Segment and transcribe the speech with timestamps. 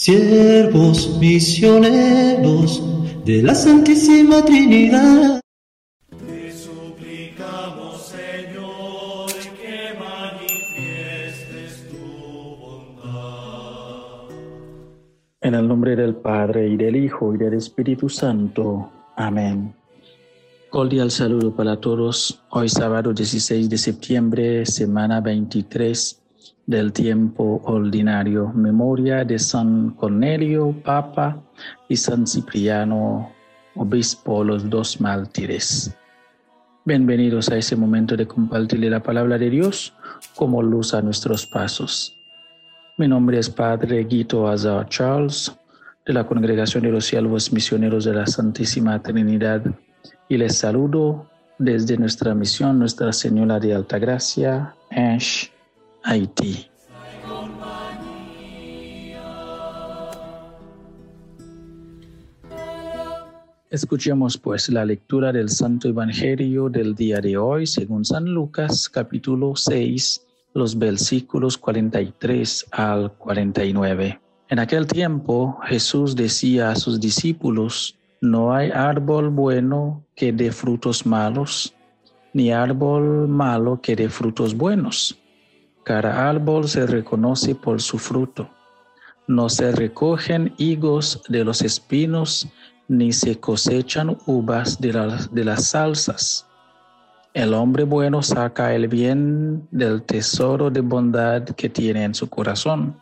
[0.00, 2.82] siervos misioneros
[3.26, 5.42] de la Santísima Trinidad.
[6.26, 11.98] Te suplicamos, Señor, que manifiestes tu
[12.56, 14.30] bondad.
[15.42, 18.90] En el nombre del Padre y del Hijo y del Espíritu Santo.
[19.16, 19.74] Amén.
[20.70, 22.40] Cordial saludo para todos.
[22.48, 26.20] Hoy sábado 16 de septiembre, semana 23
[26.66, 28.52] del tiempo ordinario.
[28.54, 31.42] Memoria de San Cornelio, Papa,
[31.88, 33.30] y San Cipriano,
[33.74, 35.94] Obispo, los dos mártires.
[36.84, 39.94] Bienvenidos a ese momento de compartirle la palabra de Dios
[40.34, 42.16] como luz a nuestros pasos.
[42.98, 45.56] Mi nombre es Padre Guito Azar Charles,
[46.06, 49.62] de la Congregación de los Siervos Misioneros de la Santísima Trinidad,
[50.28, 51.28] y les saludo
[51.58, 55.48] desde nuestra misión Nuestra Señora de Altagracia, Ash,
[63.70, 69.54] Escuchemos pues la lectura del Santo Evangelio del día de hoy según San Lucas capítulo
[69.54, 74.20] 6, los versículos 43 al 49.
[74.48, 81.06] En aquel tiempo Jesús decía a sus discípulos, no hay árbol bueno que dé frutos
[81.06, 81.72] malos,
[82.32, 85.19] ni árbol malo que dé frutos buenos.
[85.84, 88.48] Cada árbol se reconoce por su fruto.
[89.26, 92.48] No se recogen higos de los espinos,
[92.88, 94.92] ni se cosechan uvas de,
[95.30, 96.46] de las salsas.
[97.32, 102.96] El hombre bueno saca el bien del tesoro de bondad que tiene en su corazón.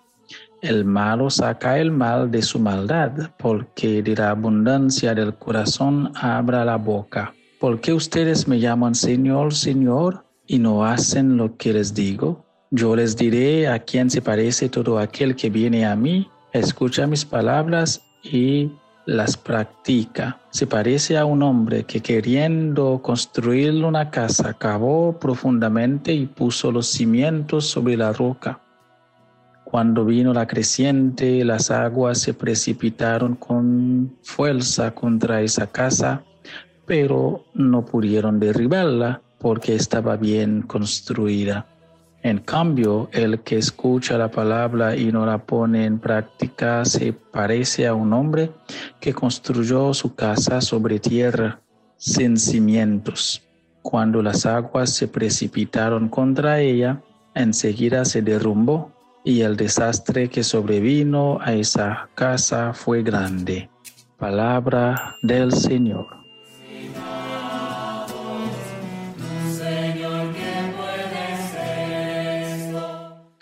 [0.61, 6.65] El malo saca el mal de su maldad, porque de la abundancia del corazón abra
[6.65, 7.33] la boca.
[7.59, 12.45] ¿Por qué ustedes me llaman Señor, Señor, y no hacen lo que les digo?
[12.71, 17.25] Yo les diré a quién se parece todo aquel que viene a mí, escucha mis
[17.25, 18.71] palabras y
[19.07, 20.39] las practica.
[20.51, 26.89] Se parece a un hombre que queriendo construir una casa cavó profundamente y puso los
[26.89, 28.61] cimientos sobre la roca.
[29.65, 36.23] Cuando vino la creciente, las aguas se precipitaron con fuerza contra esa casa,
[36.85, 41.67] pero no pudieron derribarla porque estaba bien construida.
[42.23, 47.87] En cambio, el que escucha la palabra y no la pone en práctica se parece
[47.87, 48.51] a un hombre
[49.01, 51.61] que construyó su casa sobre tierra
[51.97, 53.43] sin cimientos.
[53.83, 57.01] Cuando las aguas se precipitaron contra ella,
[57.35, 58.93] enseguida se derrumbó
[59.25, 63.71] y el desastre que sobrevino a esa casa fue grande.
[64.17, 66.28] Palabra del Señor.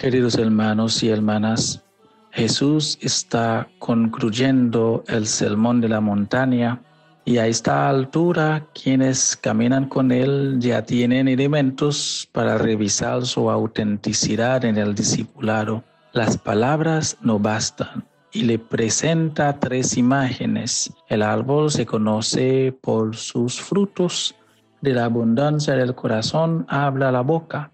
[0.07, 1.83] Queridos hermanos y hermanas,
[2.31, 6.81] Jesús está concluyendo el sermón de la montaña
[7.25, 14.65] y a esta altura quienes caminan con él ya tienen elementos para revisar su autenticidad
[14.65, 15.83] en el discipulado.
[16.13, 20.95] Las palabras no bastan y le presenta tres imágenes.
[21.09, 24.37] El árbol se conoce por sus frutos,
[24.83, 27.73] de la abundancia del corazón habla la boca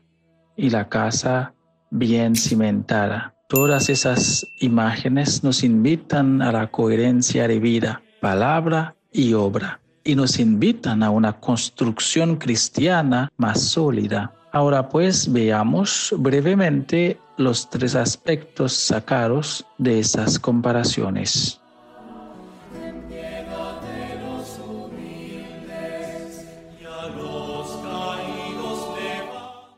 [0.57, 1.53] y la casa
[1.93, 3.35] bien cimentada.
[3.49, 10.39] Todas esas imágenes nos invitan a la coherencia de vida, palabra y obra, y nos
[10.39, 14.33] invitan a una construcción cristiana más sólida.
[14.53, 21.62] Ahora pues veamos brevemente los tres aspectos sacados de esas comparaciones.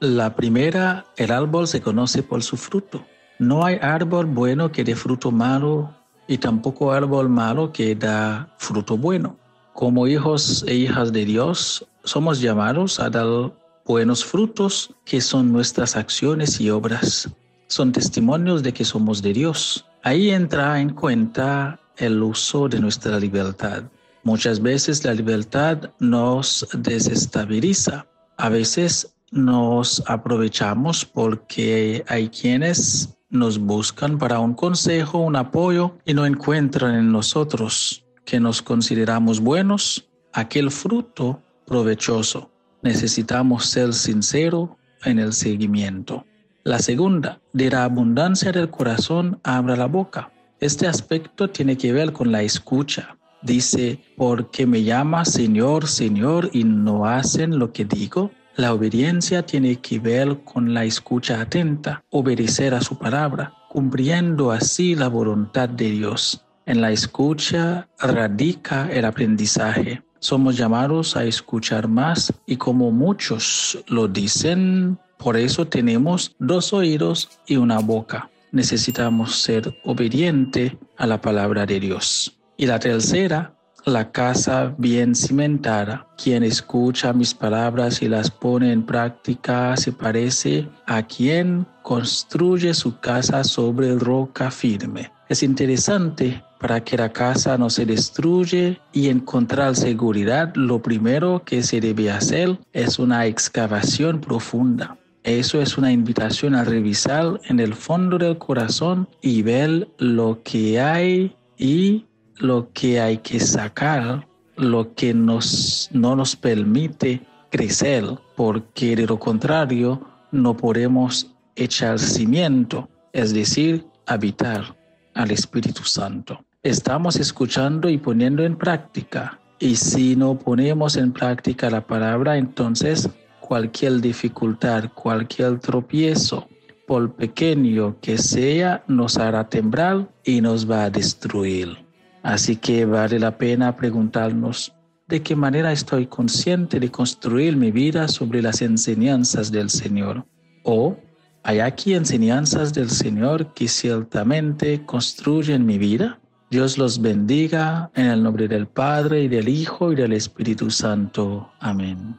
[0.05, 3.07] La primera, el árbol se conoce por su fruto.
[3.39, 5.95] No hay árbol bueno que dé fruto malo
[6.29, 9.39] y tampoco árbol malo que da fruto bueno.
[9.73, 13.55] Como hijos e hijas de Dios, somos llamados a dar
[13.87, 17.31] buenos frutos que son nuestras acciones y obras.
[17.69, 19.87] Son testimonios de que somos de Dios.
[20.03, 23.85] Ahí entra en cuenta el uso de nuestra libertad.
[24.23, 28.07] Muchas veces la libertad nos desestabiliza.
[28.37, 36.15] A veces nos aprovechamos porque hay quienes nos buscan para un consejo, un apoyo y
[36.15, 42.51] no encuentran en nosotros que nos consideramos buenos aquel fruto provechoso.
[42.83, 44.71] Necesitamos ser sinceros
[45.05, 46.25] en el seguimiento.
[46.63, 50.31] La segunda, de la abundancia del corazón abra la boca.
[50.61, 53.17] Este aspecto tiene que ver con la escucha.
[53.43, 58.31] Dice, porque me llama Señor, Señor y no hacen lo que digo.
[58.57, 63.53] La obediencia tiene que ver con la escucha atenta, obedecer a su palabra.
[63.69, 66.45] cumpliendo así la voluntad de Dios.
[66.65, 70.01] En la escucha radica el aprendizaje.
[70.21, 77.29] Somos llamados a escuchar más y como muchos lo dicen, por eso tenemos dos oídos
[77.49, 78.31] y una boca.
[78.53, 82.39] Necesitamos ser obediente a la palabra de Dios.
[82.57, 86.07] Y la tercera, la casa bien cimentada.
[86.17, 92.99] Quien escucha mis palabras y las pone en práctica se parece a quien construye su
[93.01, 95.11] casa sobre roca firme.
[95.29, 101.63] Es interesante para que la casa no se destruye y encontrar seguridad, lo primero que
[101.63, 104.97] se debe hacer es una excavación profunda.
[105.25, 110.81] Eso es una invitación a revisar en el fondo del corazón y ver lo que
[110.81, 112.07] hay y
[112.39, 114.27] lo que hay que sacar,
[114.57, 118.05] lo que nos, no nos permite crecer,
[118.37, 120.01] porque de lo contrario
[120.33, 124.77] no podemos echar cimiento, es decir, habitar
[125.15, 126.45] al Espíritu Santo.
[126.63, 129.39] Estamos escuchando y poniendo en práctica.
[129.61, 133.09] Y si no ponemos en práctica la palabra, entonces
[133.41, 136.49] cualquier dificultad, cualquier tropiezo,
[136.87, 141.84] por pequeño que sea, nos hará temblar y nos va a destruir.
[142.25, 144.73] Así que vale la pena preguntarnos
[145.07, 150.25] de qué manera estoy consciente de construir mi vida sobre las enseñanzas del Señor.
[150.65, 150.97] O
[151.43, 156.19] hay aquí enseñanzas del Señor que ciertamente construyen mi vida.
[156.51, 161.53] Dios los bendiga en el nombre del Padre y del Hijo y del Espíritu Santo.
[161.61, 162.17] Amén.